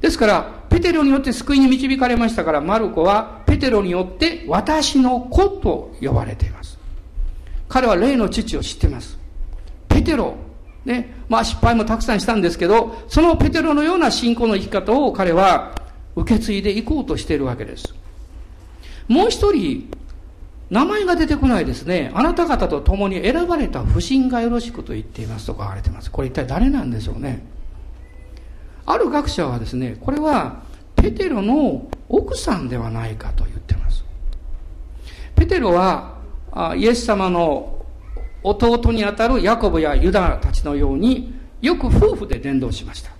[0.00, 6.78] ですから、ペテロによって救いに導かれましたから、マルコはペテロによって私の子と呼ばれています。
[7.68, 9.18] 彼は霊の父を知っています。
[9.88, 10.34] ペテロ、
[10.84, 15.74] ね、まあ失敗もたくさんしたんですけど、そのペテロのような信仰の生き方を彼は
[16.16, 17.94] 受け継いでいこうとしているわけです。
[19.08, 19.90] もう一人、
[20.70, 22.10] 名前が出てこないですね。
[22.14, 26.10] あなた方と共に選ばれた不信がよろしくと言っていますと書かれています。
[26.10, 27.44] これ一体誰なんでしょうね。
[28.86, 30.62] ある学者はですね、これは
[30.96, 34.04] ペテロの奥さんではないかと言ってます。
[35.34, 36.14] ペテロは
[36.76, 37.83] イエス様の
[38.44, 43.10] 弟にあたるヤコブやユダたちのようによく夫婦で伝道しました。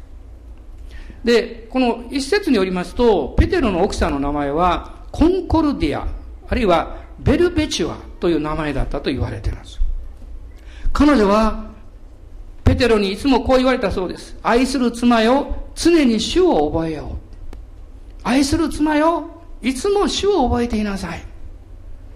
[1.24, 6.06] で、この一節によりますと、ペテロの奥さんの名前はコンコルディア、
[6.46, 9.80] あるいはベルベチュアという名前だったと言われています。
[10.92, 11.72] 彼女は、
[12.62, 14.36] ペテロにいつもこう言われたそうです。
[14.42, 17.16] 愛する妻よ、常に主を覚えよう。
[18.22, 19.30] 愛する妻よ、
[19.62, 21.22] いつも主を覚えていなさい。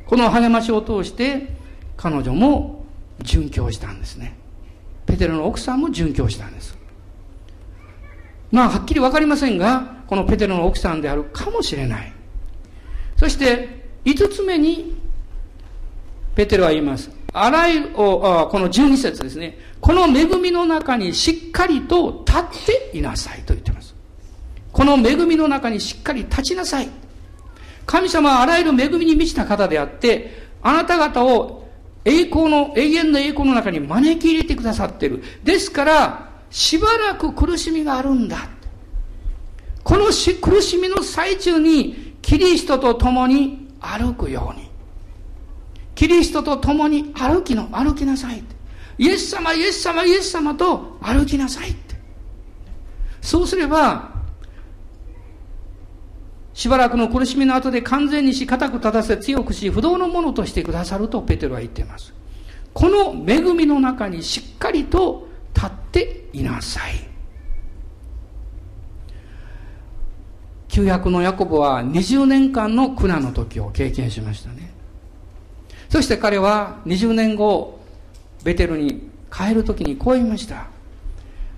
[0.06, 1.54] この励ましを通して、
[1.96, 2.77] 彼女も
[3.22, 4.36] 殉教したんですね。
[5.06, 6.76] ペテロの奥さんも殉教したんです。
[8.50, 12.12] まあ、はっきりわかりませんが、このペテロの奥さんであるかもしれない。
[13.16, 14.96] そして、五つ目に、
[16.34, 17.10] ペテロは言います。
[17.32, 19.58] あらゆる、この12節ですね。
[19.80, 22.44] この恵みの中にしっかりと立っ
[22.90, 23.94] ていなさいと言ってます。
[24.72, 26.88] この恵みの中にしっかり立ちなさい。
[27.84, 31.67] 神様はあらゆる恵みに満ちた方であって、あなた方を
[32.08, 35.22] 栄光の、永遠の栄光の中に招き入れてくださってる。
[35.44, 38.48] ですから、しばらく苦しみがあるんだ。
[39.84, 44.68] この苦しみの最中に、キリストと共に歩くように。
[45.94, 48.42] キリストと共に歩きの、歩きなさい。
[48.98, 51.94] イエス様、イエス様、イエス様と歩きなさいって。
[53.20, 54.17] そうすれば、
[56.58, 62.12] しばらくの苦しみの後で完全にし、固く立たせ、強くし、不動のものとしてくださるとペテロは言っています。
[62.74, 66.94] この恵みの中にしっかりと立っていなさい。
[70.66, 74.72] 旧約のヤコブは20年間の苦難の時を経験しましたね。
[75.88, 77.78] そして彼は20年後、
[78.42, 80.66] ベテルに帰る時にこう言いました。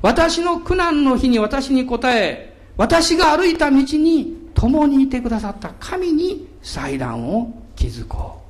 [0.03, 8.41] 私の苦難の日に私に答え、私が歩いた道に共にいてくださった神に祭壇を築こう。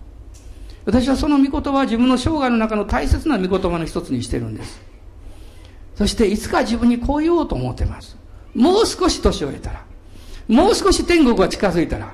[0.87, 4.81] 私はその御言葉は自分の生涯の中の大切な御言葉の一つにしてるんです。
[5.95, 8.17] そしていつか自分にこう言おうと思ってます。
[8.55, 9.85] もう少し年を得たら、
[10.49, 12.13] もう少し天国が近づいたら、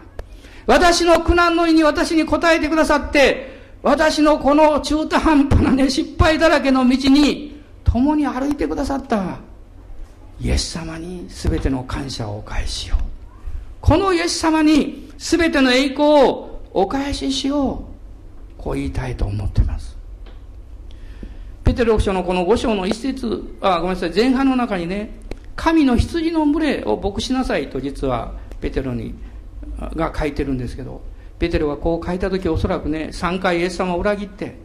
[0.67, 9.39] 私の苦難の意に私に答えてくださって、私のこの中途半端なね、失敗だらけの道に共に歩いてくださった
[10.41, 13.16] イエス様に全ての感謝をお返ししよう。
[13.87, 17.85] このイエス様に全ての栄光をお返ししよ
[18.59, 18.61] う。
[18.61, 19.97] こう言いたいと思っています。
[21.63, 25.13] ペテロ書のこの5章の一節、あ、ごめんなさい、前半の中にね、
[25.55, 29.15] 神の羊の群れを牧しなさいと実はペテロに、
[29.95, 31.01] が書いてるんですけど、
[31.39, 34.57] ペテロがこう書いた時おそらくね、3回イエス様を裏切って、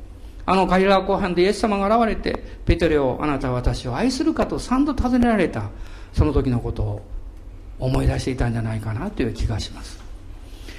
[0.47, 5.69] あのガリラ後半でイエス様が現れて、ペテロをあなたは私を愛するかと3度尋ねられた、
[6.11, 7.01] その時のことを
[7.82, 10.00] 思い出していたんじゃないかなという気がします。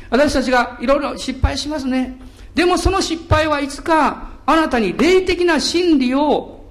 [0.09, 2.17] 私たちがいろいろ失敗しますね。
[2.55, 6.65] でもその失敗はいつかあなたに霊的な真理を、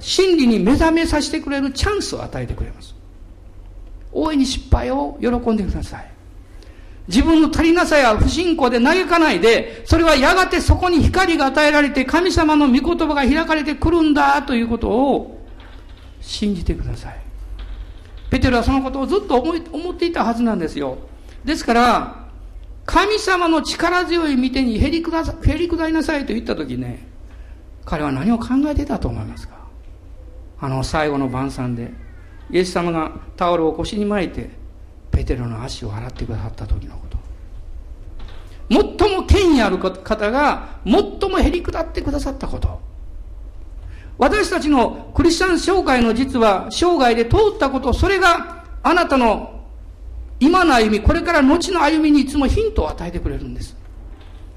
[0.00, 2.94] 真理に目覚めさせてくれるチャンスを与えてくれます。
[4.12, 6.10] 大いに失敗を喜んでください。
[7.06, 15.40] 自分の足りなさや不信仰で嘆かないで、それはやがてそこに光が与えられて神様の御言葉が開かれてくるんだということを
[16.20, 17.25] 信じてください。
[18.30, 20.98] ペテロはそのことをずっと思い思っていたはずなんですよ。
[21.44, 22.26] ですから、
[22.84, 27.06] 神様の力強い御手にへりくだへり下りなさいと言ったときね、
[27.84, 29.56] 彼は何を考えてたと思いますか？
[30.60, 31.92] あの最後の晩餐で、
[32.50, 34.50] イエス様がタオルを腰に巻いて、
[35.10, 37.18] ペテロの足を洗ってくださった時のこと。
[38.68, 42.80] 最も権威ある方が最もへり下ってくださったこと。
[44.18, 49.56] 私たちのクリスチャン生涯の実は生涯で通ったことそれがあなたの
[50.40, 53.76] 今の歩みこれから後の歩みにいつもヒントを与えてくれるんです。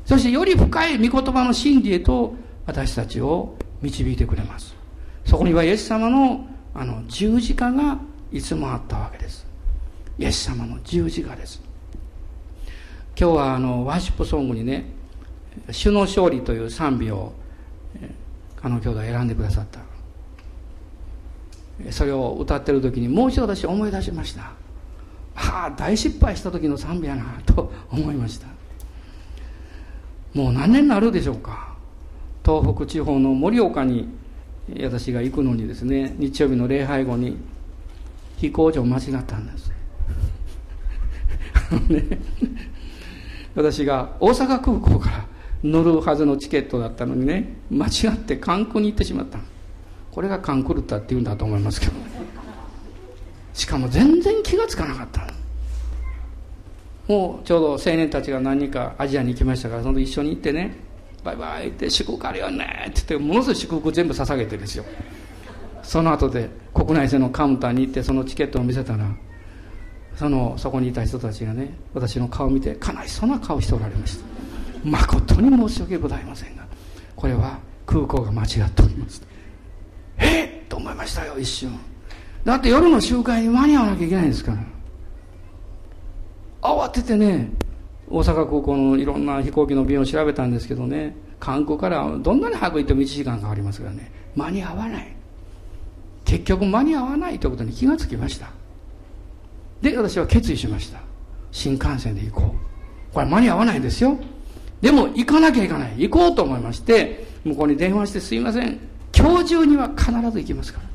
[0.05, 2.33] そしてより深い御言葉の真理へと
[2.65, 4.75] 私たちを導いてくれます。
[5.25, 7.97] そこにはイエス様のあの十字架が
[8.31, 9.45] いつもあったわけです。
[10.17, 11.61] イエス様の十字架です。
[13.19, 14.85] 今日はあのワーシップソングにね
[15.71, 17.33] 「主の勝利」という賛美を
[18.61, 19.79] あの兄弟選んでくださった。
[21.91, 24.51] それを歌ってる時にもう一度私思い出しました。
[25.33, 28.47] はあ大失敗した時の賛美やなと思いました。
[30.33, 31.75] もう何年になるでしょうか。
[32.45, 34.09] 東北地方の盛岡に
[34.83, 37.37] 私が行くのにですね日曜日の礼拝後に
[38.37, 39.71] 飛行場間違ったんです。
[41.87, 42.03] ね、
[43.55, 45.25] 私が大阪空港から
[45.63, 49.39] 乗るはずのチケットだったのにね間違って関空に行ってしまった。
[50.11, 51.93] これがカンクルタって言うんだと思いますけど。
[53.53, 55.27] しかも全然気が付かなかった。
[57.07, 60.77] もうちょうど青年たちが何人かアジアに行きましたからその一緒に行ってね
[61.23, 64.85] バイバイって祝福あるよねって言ってものすごい祝福全部捧げてですよ。
[65.81, 69.09] その後で国内線のカウンターに行ってそのチケットを見せたら
[70.15, 74.28] そのそこにいた人たちがね私の顔を見て悲しそうな顔しておられました。
[74.83, 76.65] 誠に申し訳ございませんが
[77.15, 79.21] これは空港が間違っております
[80.17, 80.63] え？
[80.65, 81.77] っと思いましたよ一瞬
[82.43, 84.57] だって夜の集会に間に合わなきゃいけないんですから
[86.61, 87.49] 慌ててね
[88.09, 95.15] 大阪空港のいろんな飛行機の便を調べたんですけどね関空からどんなに早く行っても1時間かかりますからね間に合わない
[96.25, 98.51] 結局間に合わないということに気がつきました
[99.81, 100.99] で、私は決意しました。
[101.51, 102.55] 新幹線で行こ
[103.11, 103.13] う。
[103.13, 104.17] これ間に合わないですよ。
[104.81, 105.93] でも行かなきゃいかない。
[105.97, 108.79] 行こうと思いまして、向こうに電話してすいません。
[109.15, 110.89] 今日中には必ず行きますから。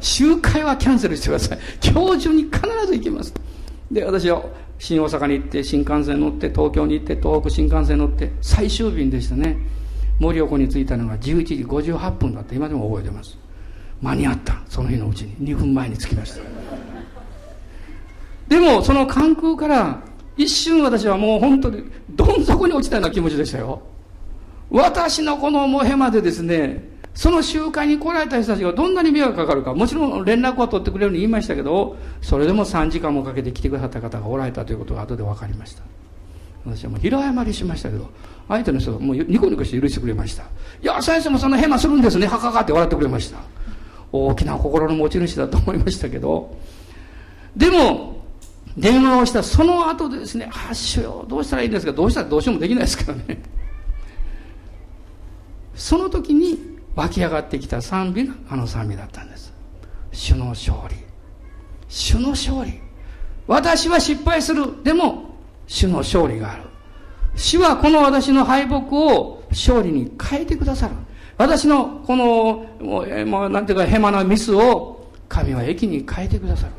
[0.00, 1.58] 集会はキャンセルしてください。
[1.84, 3.34] 今日中に必ず行きます。
[3.90, 4.44] で私は
[4.78, 9.56] 新大阪に行って新幹線乗って東京に行って東北新幹線乗って最終便でしたね。
[10.20, 13.36] 盛岡に着いたのが11時58分だって今でも覚えてます。
[14.00, 14.60] 間に合った。
[14.68, 15.54] その日のうちに。
[15.54, 16.40] 2分前に着きました。
[18.48, 20.02] でもその関空から
[20.36, 23.82] 一瞬私はもう本当にどん底に落ちたような気持ちでしたよ
[24.70, 35.82] 私のこのモヘまでですねその集会に来られた人たちがどんなに迷惑かかるか、もちろん連絡は取ってくれるように言いましたけど、それでも3時間もかけて来てくださった方がおられたということが後で分かりました。
[36.66, 38.10] 私はもう平謝りしましたけど、
[38.48, 40.42] 相手の人がもうニコニコして許してくれました。
[40.42, 40.46] い
[40.82, 43.38] や、先生もそんなヘマするんですね、はかかって笑ってくれました。
[44.12, 46.54] 大きな心の持ち主だと思いましたけど、
[47.56, 48.15] でも、
[48.76, 51.92] 電話をしたその後でですね、あ、主よ、どうしたらいいんですか？
[51.92, 53.42] どうしたらどうしようもできないですからね。
[55.74, 59.52] その時に湧き上がってきた賛美があの賛美だったんです。
[60.12, 60.96] 主の勝利。
[61.88, 62.80] 主の勝利。
[63.46, 64.82] 私は失敗する。
[64.82, 66.62] でも主の勝利がある。
[67.34, 70.94] 主はこの私の敗北を勝利に変えてくださる。
[71.38, 76.72] 私のこの、もうなんていうかヘマなミスを神は益に変えてくださる。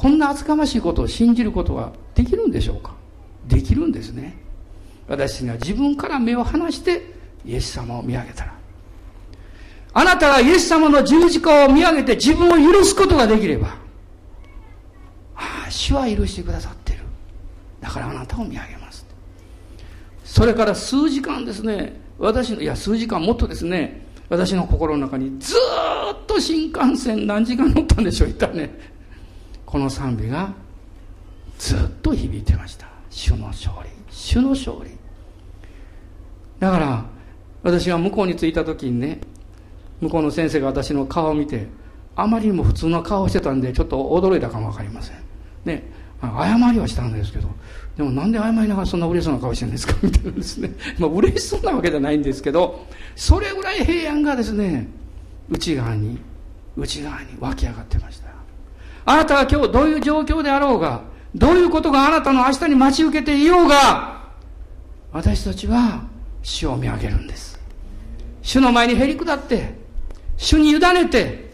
[0.00, 2.94] こんな厚かましいことを信じることはできるんでしょうか？
[3.46, 4.38] できるんですね
[5.06, 7.02] 私には自分から目を離して
[7.44, 8.54] イエス様を見上げたら
[9.92, 13.76] あなたがイエス様の十字架を見上げて自分を許すことができれば、
[15.34, 17.00] ああ、主は許してくださってる。
[17.80, 19.04] だからあなたを見上げます。
[20.24, 25.56] それから数時間ですね、私の、いや、数時間もっとですね、私の心の中にず
[26.14, 28.70] っと新幹線何時間乗ったんでしょう、言ったね。
[29.70, 30.52] この賛美が
[31.58, 32.88] ずっと響いてました。
[33.08, 33.90] 主の勝利。
[34.10, 34.90] 主の勝利。
[36.58, 37.04] だから、
[37.62, 39.20] 私が向こうに着いた時にね、
[40.00, 41.66] 向こうの先生が私の顔を見て
[42.16, 45.16] あまりにも普通の顔をしてたんでちょっと驚いたかも分かりません
[45.64, 45.84] ね
[46.22, 47.48] 謝りはしたんですけど
[47.98, 49.94] でもなんで謝りながらそんな嬉しそうな顔してるんですか？
[50.02, 54.88] みたいなですねまあ嬉しそうなわけじゃないんですけどそれぐらい平安がですね
[55.50, 56.18] 内側に
[56.76, 58.29] 内側に湧き上がってました
[59.04, 61.02] あなたが今日どういう状況であろうが
[61.34, 64.20] どういうことがあなたの明日に待ち受けていようが
[65.12, 66.02] 私たちは
[66.42, 67.60] 死を見上げるんです
[68.42, 69.80] 主の前にへり下って
[70.40, 71.50] 主に委ねて、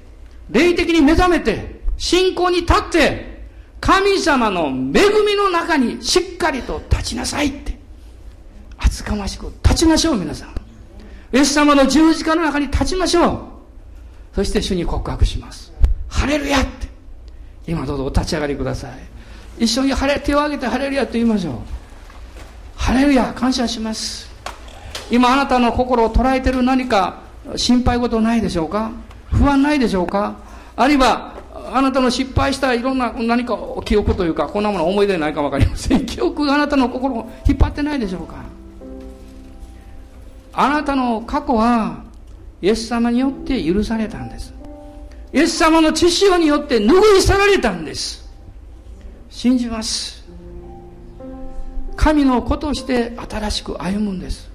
[0.49, 3.45] 霊的に目覚めて、信仰に立って、
[3.81, 7.77] 神様の恵みの中にしっかりと立ちなさいって。
[8.79, 10.51] 厚かましく立ちましょう、皆さん。
[11.33, 13.39] イエス様の十字架の中に立ちましょう。
[14.37, 15.73] そして主に告白します。
[16.09, 16.59] ハレルヤ。
[17.67, 19.64] 今どうぞお立ち上がりください。
[19.64, 21.55] 一緒にハレ、手を挙げてハレルヤと言いましょう。
[22.77, 24.31] ハレルヤ、感謝します。
[25.11, 27.21] 今あなたの心を捉えてる何か
[27.57, 28.91] 心配事ないでしょうか？
[29.31, 30.37] 不安ないでしょうか？
[30.77, 31.35] あるいは、
[31.73, 36.05] あなたの失敗したいろんな何か記憶というか、こんなもの思い出ないか分かりません。
[36.07, 38.35] 記憶があなたの心を引っ張ってないでしょうか？
[40.53, 42.05] あなたの過去は、
[42.62, 44.55] イエス様によって許されたんです。
[45.37, 48.26] イエス様の血潮によって拭い去られたんです。
[49.28, 50.24] 信じます。
[51.95, 54.51] 神の子として新しく歩むんです。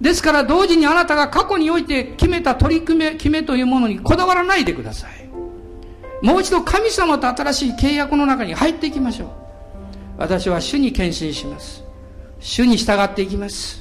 [0.00, 5.28] ですから同時にあなたが過去において決めた取り組め、決めというものにこだわらないでください。
[6.20, 9.28] もう一度神様と新しい契約の中に入っていきましょう。
[10.18, 11.84] 私は主に献身します。
[12.40, 13.80] 主に従っていきます。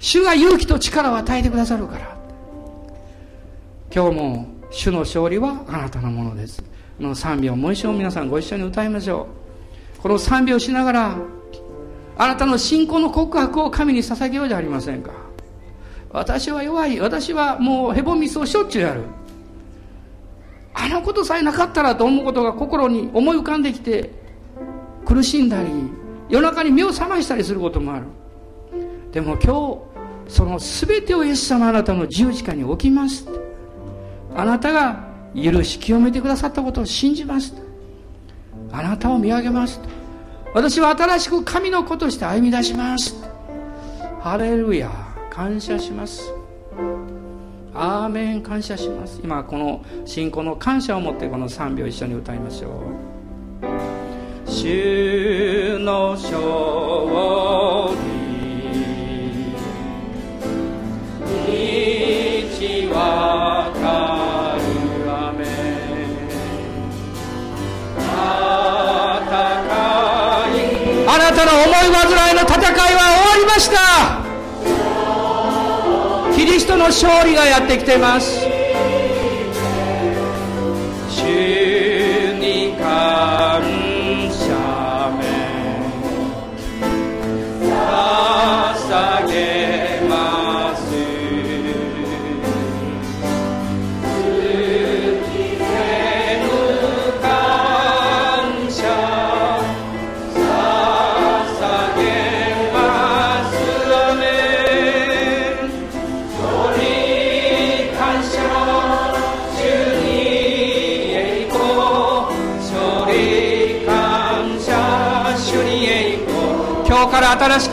[0.00, 2.16] 主が勇気と力を与えてくださるから。
[3.94, 6.62] 今日も主の勝利はあなたのものです。
[6.98, 9.28] この賛美をもう一度皆さんご一緒に歌いましょ
[9.98, 10.00] う。
[10.00, 11.16] この賛美をしながら、
[12.18, 15.26] あなたの信仰の告白を神に捧げようじゃありませんか。
[16.16, 19.02] 私は弱い私はもうへぼみそをしょっちゅうやる
[20.72, 24.10] あのことさえなかったらと思うことが心に思い浮かんできて
[25.04, 25.68] 苦しんだり
[26.28, 28.06] 夜中に目を覚ましたりすることもある
[29.12, 29.82] でも今
[30.26, 33.28] 日その全てをイエス様あなたの十字架に置きます
[34.36, 37.54] あなたが許し清めてくださったことを信じます。
[38.70, 39.80] あなたを見上げます。
[40.54, 43.16] 私は新しく神の子として歩み出します。
[44.20, 44.90] ハレルヤ。
[45.30, 46.32] 感謝します。
[47.74, 48.42] アーメン。
[48.42, 49.20] 感謝します。
[49.22, 54.50] 今この信仰の感謝を持ってこの賛美を一緒に歌いましょう。
[54.50, 56.16] 主の
[71.36, 73.76] たの思い煩いの戦いは終わりました。
[76.34, 78.55] キリストの勝利がやってきています。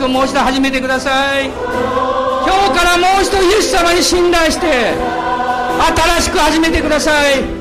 [0.04, 4.66] くもう一度始めてください今日からもう一度イエス様に信頼して
[6.18, 7.53] 新しく始めてください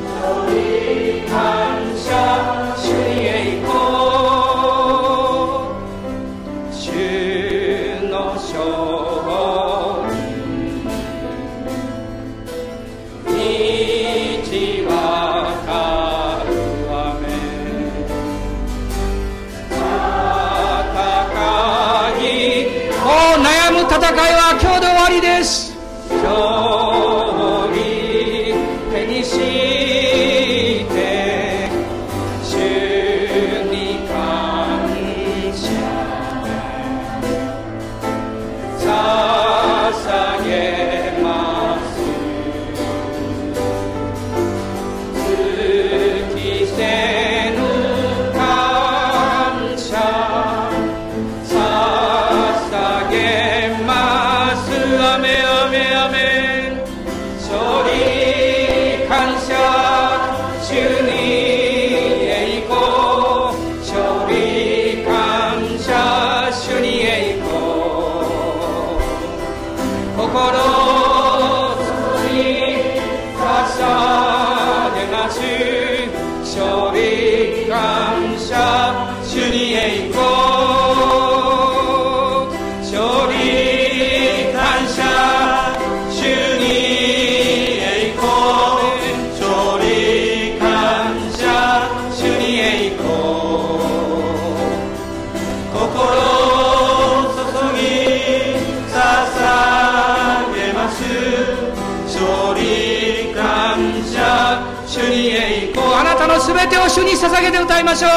[106.74, 108.10] てを主に捧げて歌いましょう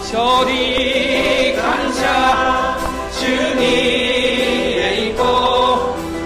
[0.00, 2.78] 勝利感謝
[3.12, 3.62] 主に
[4.80, 5.28] 栄光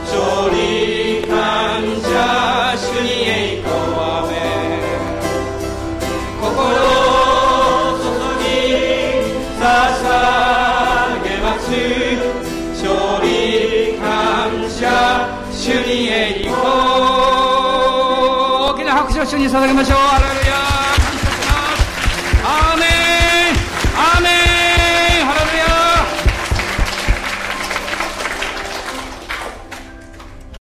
[0.07, 0.14] 勝
[0.55, 4.33] 利感謝主に栄光アメ
[7.99, 8.07] 注
[8.39, 8.47] ぎ
[9.59, 9.61] 捧
[11.24, 11.66] げます
[12.80, 12.87] 勝
[13.24, 13.26] 利
[13.99, 14.07] 感
[14.70, 14.78] 謝
[15.51, 16.53] 主に栄光
[18.70, 20.82] 大きな拍手を主に捧げましょう。